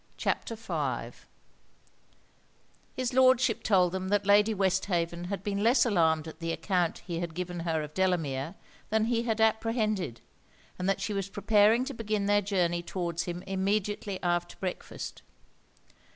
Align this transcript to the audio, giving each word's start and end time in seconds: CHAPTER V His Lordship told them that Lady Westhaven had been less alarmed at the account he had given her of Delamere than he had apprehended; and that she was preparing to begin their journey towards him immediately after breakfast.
CHAPTER 0.17 0.55
V 0.55 1.11
His 2.95 3.13
Lordship 3.13 3.61
told 3.61 3.91
them 3.91 4.07
that 4.07 4.25
Lady 4.25 4.51
Westhaven 4.51 5.25
had 5.25 5.43
been 5.43 5.61
less 5.61 5.85
alarmed 5.85 6.27
at 6.27 6.39
the 6.39 6.51
account 6.51 7.03
he 7.05 7.19
had 7.19 7.35
given 7.35 7.59
her 7.59 7.83
of 7.83 7.93
Delamere 7.93 8.55
than 8.89 9.05
he 9.05 9.21
had 9.21 9.39
apprehended; 9.39 10.19
and 10.79 10.89
that 10.89 11.01
she 11.01 11.13
was 11.13 11.29
preparing 11.29 11.85
to 11.85 11.93
begin 11.93 12.25
their 12.25 12.41
journey 12.41 12.81
towards 12.81 13.25
him 13.25 13.43
immediately 13.45 14.17
after 14.23 14.55
breakfast. 14.55 15.21